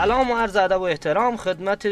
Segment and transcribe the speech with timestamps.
[0.00, 1.86] سلام و عرض ادب و احترام خدمت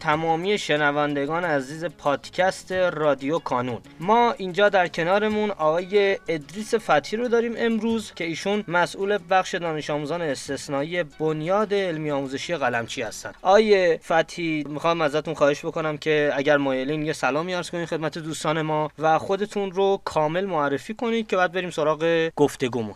[0.00, 3.78] تمامی شنوندگان عزیز پادکست رادیو کانون.
[4.00, 9.90] ما اینجا در کنارمون آقای ادریس فتی رو داریم امروز که ایشون مسئول بخش دانش
[9.90, 13.32] آموزان استثنایی بنیاد علمی آموزشی قلمچی هستن.
[13.42, 18.62] آقای فتی می‌خوام ازتون خواهش بکنم که اگر مایلین یه سلامی عرض کنید خدمت دوستان
[18.62, 22.94] ما و خودتون رو کامل معرفی کنید که بعد بریم سراغ گفتگومون.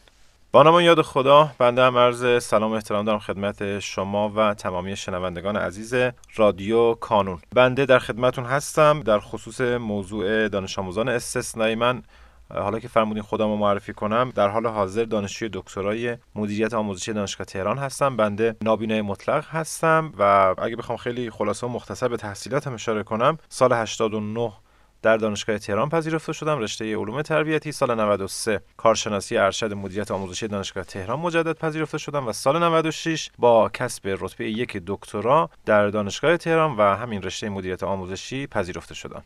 [0.53, 4.97] با نام یاد خدا بنده هم عرض سلام و احترام دارم خدمت شما و تمامی
[4.97, 5.95] شنوندگان عزیز
[6.37, 7.39] رادیو کانون.
[7.55, 12.03] بنده در خدمتون هستم در خصوص موضوع دانش آموزان استثنایی من.
[12.55, 17.45] حالا که فرمودین خودم رو معرفی کنم در حال حاضر دانشجوی دکترای مدیریت آموزشی دانشگاه
[17.45, 18.17] تهران هستم.
[18.17, 23.39] بنده نابینای مطلق هستم و اگه بخوام خیلی خلاصه و مختصر به تحصیلاتم اشاره کنم
[23.49, 24.53] سال 89
[25.03, 26.59] در دانشگاه تهران پذیرفته شدم.
[26.59, 32.33] رشته علوم تربیتی سال 93 کارشناسی ارشد مدیریت آموزشی دانشگاه تهران مجدد پذیرفته شدم و
[32.33, 38.47] سال 96 با کسب رتبه یک دکترا در دانشگاه تهران و همین رشته مدیریت آموزشی
[38.47, 39.25] پذیرفته شدم.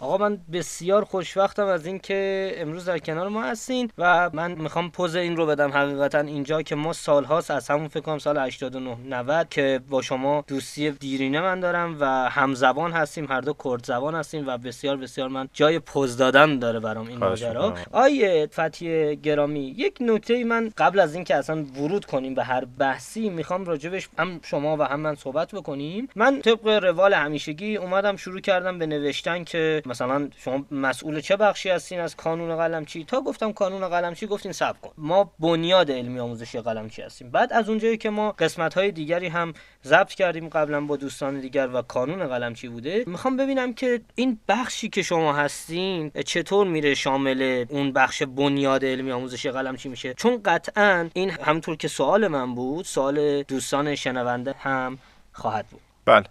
[0.00, 5.16] آقا من بسیار خوشوقتم از اینکه امروز در کنار ما هستین و من می‌خوام پوز
[5.16, 5.70] این رو بدم.
[5.70, 10.44] حقیقتا اینجا که ما سالهاست از همون فکر کنم سال 89 90 که با شما
[10.46, 15.28] دوستی دیرینه من دارم و همزبان هستیم هر دو کرد زبان هستیم و بسیار بسیار
[15.28, 17.74] من جای پوز دادن داره برام این ماجرا.
[17.92, 23.28] آیه فتی گرامی یک نکته من قبل از اینکه اصلا ورود کنیم به هر بحثی
[23.28, 26.08] می‌خوام راجبش هم شما و هم من صحبت بکنیم.
[26.16, 31.70] من طبق روال همیشگی اومدم شروع کردم به نوشتن که مثلا شما مسئول چه بخشی
[31.70, 34.90] هستین از کانون قلمچی تا گفتم کانون قلمچی گفتین سب کن.
[34.98, 39.52] ما بنیاد علمی آموزشی قلمچی هستیم؟ بعد از اونجایی که ما قسمت های دیگری هم
[39.84, 44.88] ضبط کردیم قبلا با دوستان دیگر و کانون قلمچی بوده می‌خوام ببینم که این بخشی
[44.88, 51.08] که شما هستین چطور میره شامل اون بخش بنیاد علمی آموزشی قلمچی میشه؟ چون قطعا
[51.14, 54.98] این همونطور که سوال من بود سوال دوستان شنونده هم
[55.32, 55.80] خواهد بود.
[56.04, 56.24] بله.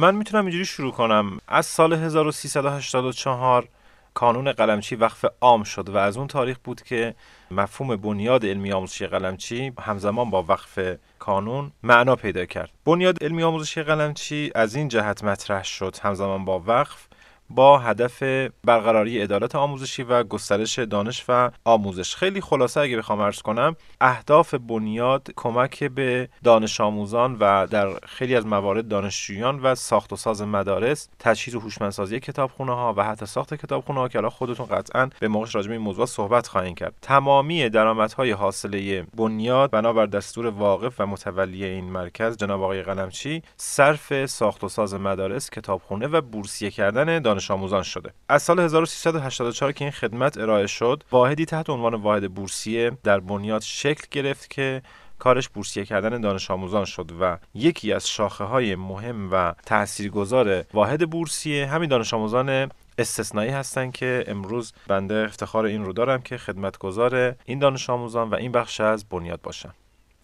[0.00, 1.38] من می‌تونم اینجوری شروع کنم.
[1.48, 3.68] از سال 1384
[4.14, 7.14] کانون قلمچی وقف عام شد و از اون تاریخ بود که
[7.50, 10.78] مفهوم بنیاد علمی آموزشی قلمچی همزمان با وقف
[11.18, 12.70] کانون معنا پیدا کرد.
[12.84, 17.06] بنیاد علمی آموزشی قلمچی از این جهت مطرح شد همزمان با وقف.
[17.50, 18.22] با هدف
[18.64, 22.14] برقراری عدالت آموزشی و گسترش دانش و آموزش.
[22.14, 28.36] خیلی خلاصه اگه بخوام عرض کنم اهداف بنیاد کمک به دانش آموزان و در خیلی
[28.36, 33.26] از موارد دانشجویان و ساخت و ساز مدارس تجهیز و هوشمندسازی کتابخونه ها و حتی
[33.26, 36.94] ساخت کتابخونه ها که الان خودتون قطعا به موقعش راجع این موضوع صحبت خواهیم کرد.
[37.02, 44.26] تمامی درآمدهای حاصله بنیاد بنابر دستور واقف و متولی این مرکز جناب آقای قلمچی صرف
[44.26, 48.12] ساخت و ساز مدارس کتابخونه و بورسیه کردن دانش دانش آموزان شده.
[48.28, 53.62] از سال 1384 که این خدمت ارائه شد واحدی تحت عنوان واحد بورسیه در بنیاد
[53.62, 54.82] شکل گرفت که
[55.18, 61.10] کارش بورسیه کردن دانش آموزان شد و یکی از شاخه های مهم و تاثیرگذار واحد
[61.10, 67.34] بورسیه همین دانش آموزان استثنایی هستند که امروز بنده افتخار این رو دارم که خدمتگزار
[67.44, 69.74] این دانش آموزان و این بخش از بنیاد باشم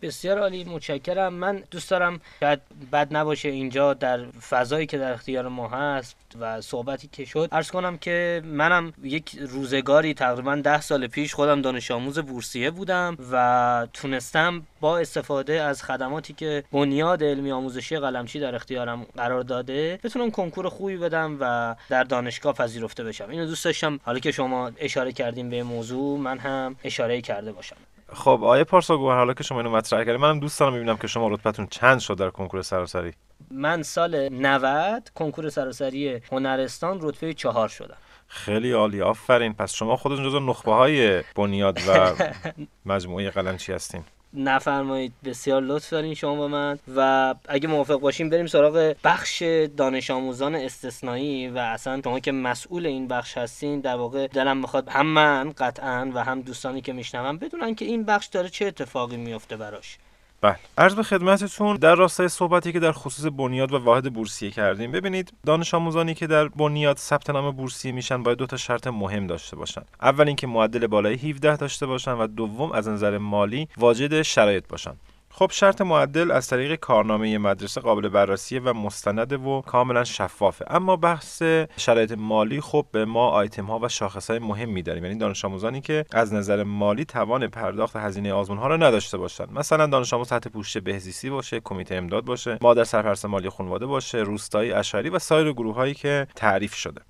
[0.02, 1.34] بسیار عالی متشکرم.
[1.34, 2.60] من دوست دارم شاید
[2.92, 7.48] بد نباشه اینجا در فضایی که در اختیار ما هست و صحبتی که شد.
[7.52, 13.16] ارز کنم که منم یک روزگاری تقریبا ده سال پیش خودم دانش آموز بورسیه بودم
[13.32, 19.98] و تونستم با استفاده از خدماتی که بنیاد علمی آموزشی قلمچی در اختیارم قرار داده
[20.04, 23.30] بتونم کنکور خوبی بدم و در دانشگاه پذیرفته بشم.
[23.30, 24.00] اینو دوست داشتم.
[24.02, 27.76] حالا که شما اشاره کردیم به موضوع من هم اشاره کرده باشم.
[28.12, 31.28] خب آیه پارسا حالا که شما اینو مطرح کردید منم دوست دارم ببینم که شما
[31.28, 33.12] رتبتون چند شد در کنکور سراسری؟
[33.50, 37.96] من سال 90 کنکور سراسری هنرستان رتبه چهار شدم.
[38.28, 39.54] خیلی عالی آفرین.
[39.54, 42.12] پس شما خودتون جزو نخبه های بنیاد و
[42.92, 44.04] مجموعه قلمچی هستین.
[44.36, 45.12] نفرمایید.
[45.24, 46.78] بسیار لطف دارین شما با من.
[46.96, 49.42] و اگه موافق باشیم بریم سراغ بخش
[49.76, 54.88] دانش آموزان استثنایی و اصلا شما که مسئول این بخش هستین در واقع دلم می‌خواد
[54.88, 59.16] هم من قطعا و هم دوستانی که میشنون بدونن که این بخش داره چه اتفاقی
[59.16, 59.98] میفته براش.
[60.40, 60.56] بله.
[60.78, 65.32] عرض به خدمتتون در راستای صحبتی که در خصوص بنیاد و واحد بورسیه کردیم ببینید
[65.46, 69.56] دانش آموزانی که در بنیاد ثبت نام بورسیه میشن باید دو تا شرط مهم داشته
[69.56, 69.82] باشن.
[70.02, 74.94] اول اینکه معدل بالای 17 داشته باشن و دوم از نظر مالی واجد شرایط باشن.
[75.38, 80.64] خب شرط معدل از طریق کارنامه مدرسه قابل بررسی و مستند و کاملا شفافه.
[80.68, 81.42] اما بحث
[81.76, 85.80] شرایط مالی خب به ما آیتم ها و شاخص های مهمی داریم یعنی دانش آموزانی
[85.80, 89.52] که از نظر مالی توان پرداخت هزینه آزمون ها را نداشته باشند.
[89.52, 94.18] مثلا دانش آموز تحت پوشش بهزیستی باشه کمیته امداد باشه مادر سرپرست مالی خانواده باشه
[94.18, 97.00] روستایی اشاری و سایر گروه هایی که تعریف شده.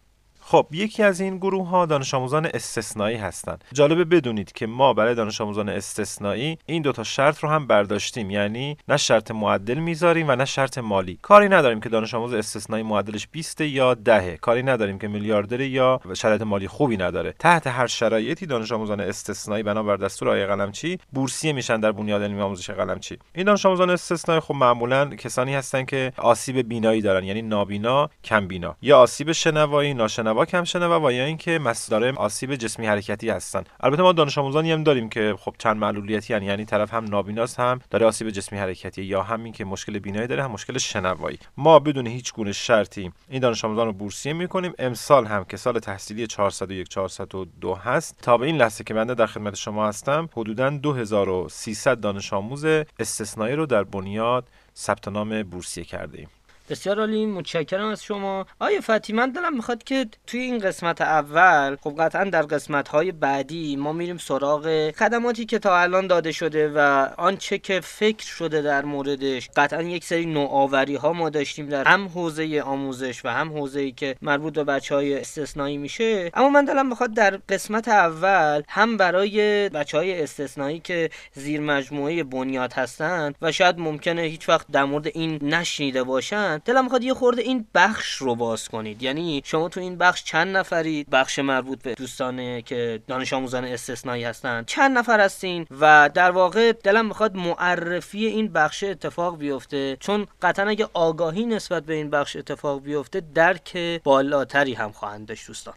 [0.48, 5.14] خب یکی از این گروه ها دانش آموزان استثنایی هستند جالبه بدونید که ما برای
[5.14, 8.30] دانش آموزان استثنایی این دوتا شرط رو هم برداشتیم.
[8.30, 11.18] یعنی نه شرط معدل می‌ذاریم و نه شرط مالی.
[11.22, 16.00] کاری نداریم که دانش آموز استثنایی معدلش 20 یا 10 کاری نداریم که میلیاردر یا
[16.14, 17.34] شرایط مالی خوبی نداره.
[17.38, 22.40] تحت هر شرایطی دانش آموزان استثنایی بنابر دستور آقای قلمچی بورسیه میشن در بنیاد علمی
[22.40, 23.18] آموزش قلمچی.
[23.34, 28.48] این دانش آموزان استثنایی خب معمولا کسانی هستن که آسیب بینایی دارن یعنی نابینا کم
[28.48, 31.60] بینا یا آسیب شنوایی ناشنوا کم شنوا و یا اینکه
[31.90, 33.64] داره آسیب جسمی حرکتی هستن.
[33.80, 36.42] البته ما دانش آموزانی هم داریم که خب چند معلولیتی هن.
[36.42, 40.44] یعنی طرف هم نابیناست هم داره آسیب جسمی حرکتی یا همین که مشکل بینایی داره
[40.44, 41.38] هم مشکل شنوایی.
[41.56, 44.72] ما بدون هیچ گونه شرطی این دانش آموزان رو بورسیه می‌کنیم.
[44.78, 48.18] امسال هم که سال تحصیلی 401 402 هست.
[48.22, 52.64] تا به این لحظه که بنده در خدمت شما هستم حدودا 2300 دانش آموز
[52.98, 56.26] استثنایی رو در بنیاد ثبت نام بورسیه کرده
[56.68, 58.46] بسیار عالی متشکرم از شما.
[58.60, 63.12] آیا فتی من دلم می‌خواد که توی این قسمت اول خب قطعا در قسمت های
[63.12, 66.78] بعدی ما میریم سراغ خدماتی که تا الان داده شده و
[67.18, 69.50] آنچه که فکر شده در موردش.
[69.56, 73.92] قطعا یک سری نوآوری ها ما داشتیم در هم حوزه آموزش و هم حوزه ای
[73.92, 76.30] که مربوط به بچه های استثنایی میشه.
[76.34, 82.24] اما من دلم می‌خواد در قسمت اول هم برای بچه های استثنایی که زیر مجموعه
[82.24, 87.14] بنیاد هستند و شاید ممکنه هیچ وقت در مورد این نشنیده باشن دلم می‌خواد یه
[87.14, 89.02] خورده این بخش رو باز کنید.
[89.02, 94.24] یعنی شما تو این بخش چند نفرید بخش مربوط به دوستانه که دانش آموزان استثنایی
[94.24, 99.96] هستن چند نفر هستین و در واقع دلم می‌خواد معرفی این بخش اتفاق بیفته.
[100.00, 105.46] چون قطعا اگه آگاهی نسبت به این بخش اتفاق بیفته درک بالاتری هم خواهند داشت
[105.46, 105.74] دوستان.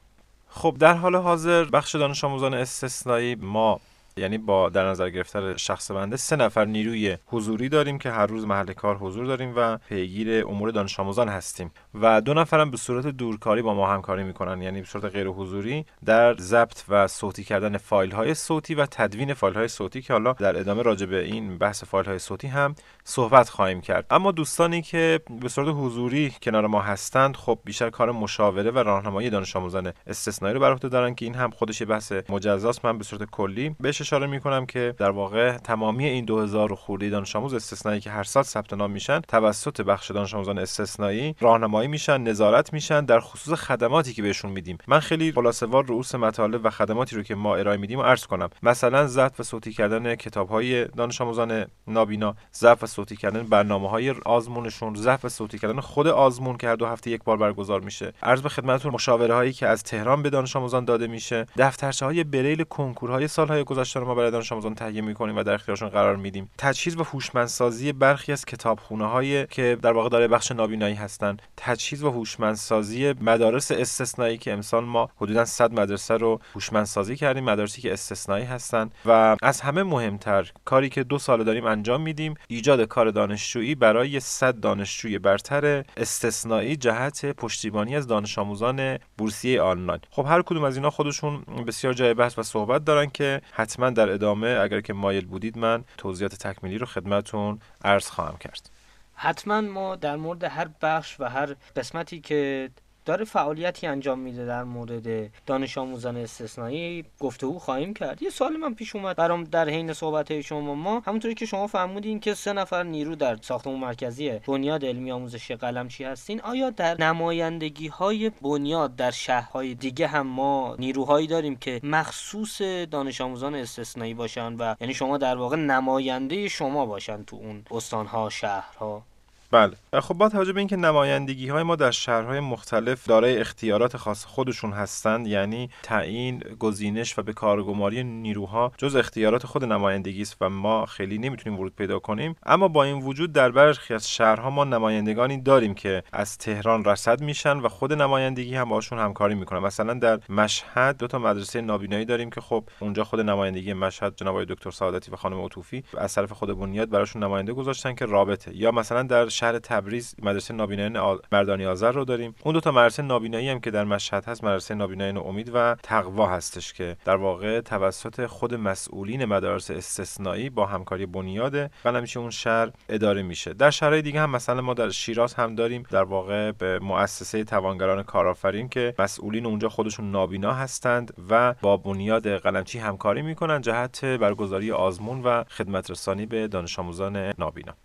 [0.50, 3.80] خب در حال حاضر بخش دانش آموزان استثنایی ما
[4.20, 8.46] یعنی با در نظر گرفتن شخص بنده سه نفر نیروی حضوری داریم که هر روز
[8.46, 11.72] محل کار حضور داریم و پیگیر امور دانش آموزان هستیم.
[12.02, 15.86] و دو نفرم به صورت دورکاری با ما همکاری می‌کنن یعنی به صورت غیر حضوری
[16.06, 20.34] در ضبط و صوتی کردن فایل های صوتی و تدوین فایل های صوتی که حالا
[20.34, 24.06] در ادامه راجع به این بحث فایل های صوتی هم صحبت خواهیم کرد.
[24.10, 29.30] اما دوستانی که به صورت حضوری کنار ما هستند خب بیشتر کار مشاوره و راهنمایی
[29.30, 32.86] دانش آموزان استثنایی رو بر عهده دارن که این هم خودش بحث مجزاست.
[32.86, 37.36] من به صورت کلی بهش اشاره می‌کنم که در واقع تمامی این 2000 خورده دانش
[37.36, 42.22] آموز استثنایی که هر سال ثبت نام میشن توسط بخش دانش آموزان استثنایی راهنمایی میشن
[42.22, 44.78] نظارت میشن در خصوص خدماتی که بهشون میدیم.
[44.88, 48.50] من خیلی خلاصه وار رؤوس مطالب و خدماتی رو که ما ارائه میدیم عرض کنم.
[48.64, 53.90] مثلا ضبط و صوتی کردن کتاب های دانش آموزان نابینا ضبط و صوتی کردن برنامه
[53.90, 57.82] های آزمونشون ضبط و صوتی کردن خود آزمون که هر دو هفته یک بار برگزار
[57.82, 58.14] میشه.
[58.24, 61.46] عرض به خدمتتون مشاوره هایی که از تهران به دانش آموزان داده میشه.
[61.58, 65.90] دفترچه های بریل کنکورهای سالهای گذشته ما برای دانش آموزان تهیه می‌کنیم و در اختیارشون
[65.90, 66.50] قرار میدیم.
[66.58, 71.38] تجهیز و هوشمندسازی برخی از کتابخونه های که در واقع داره بخش نابینایی هستن.
[71.58, 77.82] تجهیز و هوشمندسازی مدارس استثنایی که امسال ما حدودا 100 مدرسه رو هوشمندسازی کردیم مدارسی
[77.82, 82.82] که استثنایی هستن و از همه مهمتر کاری که دو سال داریم انجام میدیم ایجاد
[82.82, 90.00] کار دانشجویی برای 100 دانشجوی برتر استثنایی جهت پشتیبانی از دانش آموزان بورسیه آنلاین.
[90.10, 94.10] خب هر کدوم از اینا خودشون بسیار جای بحث و صحبت دارن که حتما در
[94.10, 98.70] ادامه اگر که مایل بودید من توضیحات تکمیلی رو خدمتون عرض خواهم کرد.
[99.14, 102.70] حتما ما در مورد هر بخش و هر قسمتی که
[103.10, 107.06] داره فعالیتی انجام میده در مورد دانش آموزان استثنایی.
[107.20, 108.22] گفتگو خواهیم کرد.
[108.22, 110.76] یه سوال من پیش اومد برام در حین صحبت شما.
[110.76, 115.52] ما همونطوری که شما فهمودین که سه نفر نیرو در ساختمان مرکزی بنیاد علمی آموزش
[115.52, 121.80] قلمچی هستین آیا در نمایندگی های بنیاد در شهرهای دیگه هم ما نیروهایی داریم که
[121.84, 127.64] مخصوص دانش آموزان استثنایی باشن و یعنی شما در واقع نماینده شما باشن تو اون
[127.72, 129.04] استانها شهرها؟
[129.52, 129.74] بله.
[130.00, 134.72] خب با توجه به اینکه نمایندگی های ما در شهرهای مختلف دارای اختیارات خاص خودشون
[134.72, 140.86] هستند یعنی تعیین گزینش و به کارگماری نیروها جز اختیارات خود نمایندگی است و ما
[140.86, 142.36] خیلی نمی‌تونیم ورود پیدا کنیم.
[142.46, 147.22] اما با این وجود در برخی از شهرها ما نمایندگانی داریم که از تهران رصد
[147.22, 149.60] میشن و خود نمایندگی هم باشون همکاری می‌کنن.
[149.60, 154.44] مثلا در مشهد دو تا مدرسه نابینایی داریم که خب اونجا خود نمایندگی مشهد جناب
[154.44, 158.56] دکتر سعادتی و خانم عطوفی از طرف خود بنیاد براشون نماینده گذاشتن که رابطه.
[158.56, 162.36] یا مثلا در شهر تبریز مدرسه نابینایان مردانی آذر رو داریم.
[162.44, 166.28] اون دو تا مدرسه نابینایی هم که در مشهد هست مدرسه نابینایان امید و تقوا
[166.28, 172.72] هستش که در واقع توسط خود مسئولین مدارس استثنایی با همکاری بنیاد قلمچی اون شهر
[172.90, 173.54] اداره میشه.
[173.54, 178.04] در شهرهای دیگه هم مثلا ما در شیراز هم داریم در واقع به مؤسسه توانگران
[178.04, 184.72] کارآفرین که مسئولین اونجا خودشون نابینا هستند و با بنیاد قلمچی همکاری می‌کنن جهت برگزاری
[184.72, 187.76] آزمون و خدمت رسانی به دانش آموزان نابینا.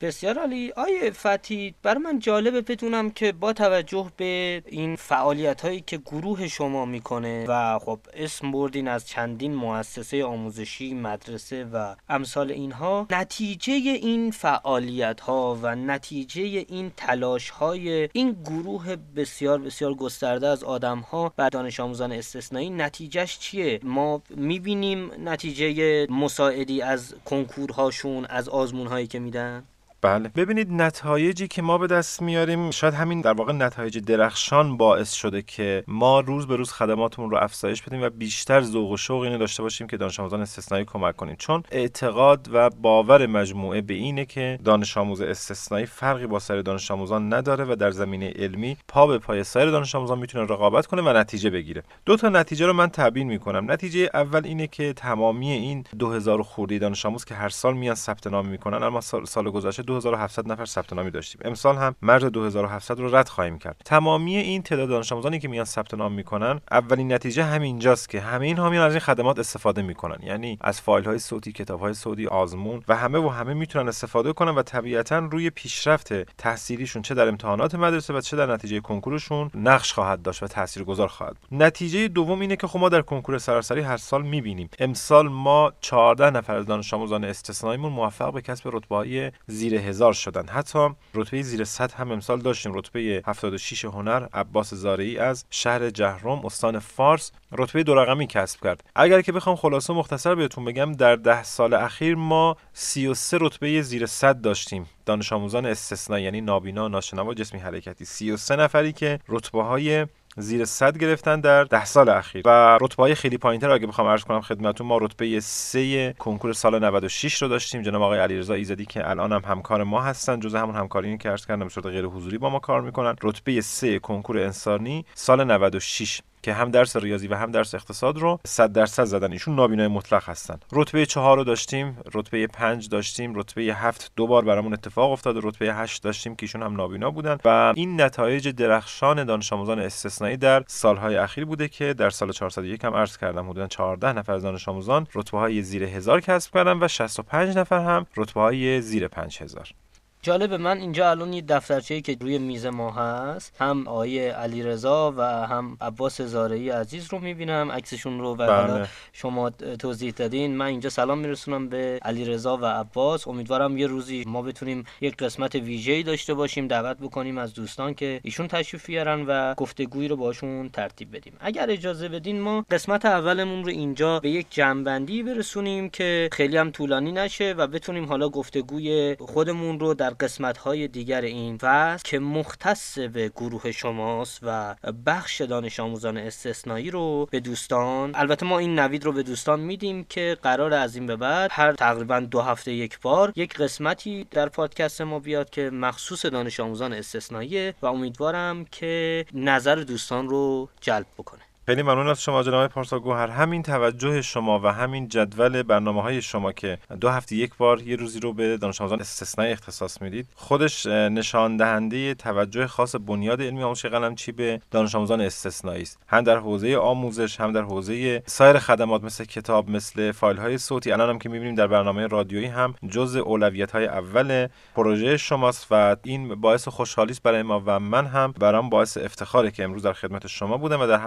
[0.00, 0.72] بسیار عالی.
[0.76, 6.48] آیه فتی بر من جالبه بدونم که با توجه به این فعالیت هایی که گروه
[6.48, 13.72] شما می‌کنه و خب اسم بردین از چندین مؤسسه آموزشی مدرسه و امثال اینها نتیجه
[13.72, 20.98] این فعالیت ها و نتیجه این تلاش های این گروه بسیار بسیار گسترده از آدم
[20.98, 28.86] ها و دانش آموزان استثنایی نتیجهش چیه؟ ما می‌بینیم نتیجه مساعدی از کنکورهاشون از آزمون
[28.86, 29.64] هایی که میدن؟
[30.04, 30.30] بله.
[30.36, 35.42] ببینید نتایجی که ما به دست میاریم شاید همین در واقع نتایج درخشان باعث شده
[35.42, 39.38] که ما روز به روز خدماتمون رو افزایش بدیم و بیشتر ذوق و شوق اینو
[39.38, 41.36] داشته باشیم که دانش آموزان استثنایی کمک کنیم.
[41.38, 46.90] چون اعتقاد و باور مجموعه به اینه که دانش آموز استثنایی فرقی با سایر دانش
[46.90, 51.02] آموزان نداره و در زمینه علمی پا به پای سایر دانش آموزان می‌تونه رقابت کنه
[51.02, 51.82] و نتیجه بگیره.
[52.06, 53.70] دو تا نتیجه رو من تبیین می‌کنم.
[53.70, 58.26] نتیجه اول اینه که تمامی این 2000 خورده دانش آموز که هر سال میان ثبت
[58.26, 61.40] نام می‌کنن اما سال, سال گذشته 2700 نفر ثبت نامی داشتیم.
[61.44, 63.80] امسال هم مرز 2700 رو رد خواهیم کرد.
[63.84, 68.46] تمامی این تعداد دانش آموزانی که میان ثبت نام می‌کنن اولین نتیجه همینجاست که همه
[68.46, 70.16] اینها میان از این خدمات استفاده می‌کنن.
[70.22, 74.32] یعنی از فایل های صوتی کتاب های صوتی آزمون و همه و همه می‌تونن استفاده
[74.32, 79.50] کنن و طبیعتا روی پیشرفت تحصیلیشون چه در امتحانات مدرسه و چه در نتیجه کنکورشون
[79.54, 81.62] نقش خواهد داشت و تاثیرگذار خواهد بود.
[81.62, 84.68] نتیجه دوم اینه که خب ما در کنکور سراسری هر سال می‌بینیم.
[84.78, 90.48] امسال ما 14 نفر از دانش آموزان استثناییمون موفق به کسب رتبه زیر هزار شدن.
[90.48, 92.72] حتی رتبه زیر 100 هم امسال داشتیم.
[92.74, 98.84] رتبه 76 هنر عباس زارعی از شهر جهرم استان فارس رتبه دو رقمی کسب کرد.
[98.96, 104.06] اگر که بخوام خلاصه مختصر بهتون بگم در ده سال اخیر ما 33 رتبه زیر
[104.06, 104.86] 100 داشتیم.
[105.06, 108.04] دانش آموزان استثنایی یعنی نابینا ناشنوا جسمی حرکتی.
[108.04, 112.42] 33 نفری که رتبه های زیر 100 گرفتن در ده سال اخیر.
[112.44, 116.84] و رتبه های خیلی پایینتر اگه بخوام عرض کنم خدمتتون ما رتبه 3 کنکور سال
[116.84, 117.82] 96 رو داشتیم.
[117.82, 120.40] جناب آقای علیرضا ایزدی که الان هم همکار ما هستن.
[120.40, 123.16] جزء همون همکاری که عرض کردم به صورت غیر حضوری با ما کار می‌کنن.
[123.22, 128.38] رتبه 3 کنکور انسانی سال 96 که هم درس ریاضی و هم درس اقتصاد رو
[128.46, 129.32] 100 درصد زدن.
[129.32, 130.58] ایشون نابینای مطلق هستن.
[130.72, 135.74] رتبه 4 رو داشتیم رتبه 5 داشتیم رتبه 7 دو بار برامون اتفاق افتاد رتبه
[135.74, 137.38] 8 داشتیم که ایشون هم نابینا بودن.
[137.44, 142.84] و این نتایج درخشان دانش آموزان استثنایی در سالهای اخیر بوده که در سال 401
[142.84, 146.82] هم عرض کردم حدودا 14 نفر از دانش آموزان رتبه های زیر 1000 کسب کردن
[146.82, 149.83] و 65 نفر هم رتبه های زیر 5000
[150.24, 155.22] جالب من اینجا الان یه دفترچه‌ای که روی میز ما هست هم آیه علیرضا و
[155.22, 158.88] هم عباس زارعی عزیز رو می‌بینم عکسشون رو و بله.
[159.12, 160.56] شما توضیح دادین.
[160.56, 163.28] من اینجا سلام میرسونم به علیرضا و عباس.
[163.28, 168.20] امیدوارم یه روزی ما بتونیم یک قسمت ویژه‌ای داشته باشیم دعوت بکنیم از دوستان که
[168.22, 171.32] ایشون تشریف بیارن و گفتگویی رو باشون ترتیب بدیم.
[171.40, 176.70] اگر اجازه بدین ما قسمت اولمون رو اینجا به یک جنبندی برسونیم که خیلی هم
[176.70, 182.18] طولانی نشه و بتونیم حالا گفتگوی خودمون رو در قسمت های دیگر این فصل که
[182.18, 184.74] مختص به گروه شماست و
[185.06, 190.04] بخش دانش آموزان استثنایی رو به دوستان البته ما این نوید رو به دوستان میدیم
[190.04, 194.48] که قرار از این به بعد هر تقریبا دو هفته یک بار یک قسمتی در
[194.48, 201.06] پادکست ما بیاد که مخصوص دانش آموزان استثنایی و امیدوارم که نظر دوستان رو جلب
[201.18, 201.42] بکنه.
[201.66, 206.22] خیلی ممنون از شما جناب پارسا گوهر همین توجه شما و همین جدول برنامه های
[206.22, 210.26] شما که دو هفته یک بار یه روزی رو به دانش آموزان استثنایی اختصاص می‌دید
[210.34, 215.98] خودش نشان دهنده توجه خاص بنیاد علمی آموزش قلمچی به دانش آموزان استثنایی است.
[216.08, 220.92] هم در حوزه آموزش هم در حوزه سایر خدمات مثل کتاب مثل فایل های صوتی.
[220.92, 225.96] الان هم که می‌بینیم در برنامه رادیویی هم جز اولویت های اول پروژه شماست و
[226.04, 229.92] این باعث خوشحالی است برای ما و من هم برام باعث افتخاره که امروز در
[229.92, 230.98] خدمت شما بودم و در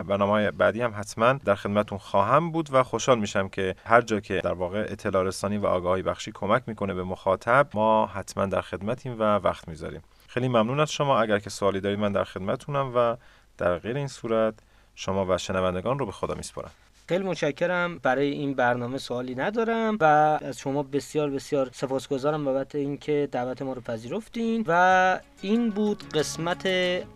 [0.52, 4.54] بعدی هم حتما در خدمتون خواهم بود و خوشحال میشم که هر جا که در
[4.54, 9.24] واقع اطلاع رسانی و آگاهی بخشی کمک می‌کنه به مخاطب ما حتما در خدمتیم و
[9.24, 10.02] وقت می‌ذاریم.
[10.28, 11.22] خیلی ممنون از شما.
[11.22, 13.16] اگر که سوالی دارید من در خدمتونم و
[13.58, 14.54] در غیر این صورت
[14.96, 16.72] شما و شنوندگان رو به خدا میسپارم.
[17.10, 17.98] خیلی متشکرم.
[17.98, 20.04] برای این برنامه سوالی ندارم و
[20.44, 26.66] از شما بسیار بسیار سپاسگزارم بابت اینکه دعوت ما رو پذیرفتین و این بود قسمت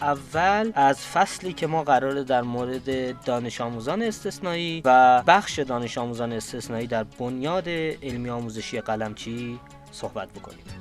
[0.02, 6.34] اول از فصلی که ما قراره در مورد دانش آموزان استثنایی و بخش دانش آموزان
[6.34, 9.60] استثنایی در بنیاد علمی آموزشی قلمچی
[9.92, 10.81] صحبت بکنیم.